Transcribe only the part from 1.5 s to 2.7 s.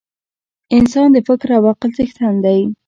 او عقل څښتن دی.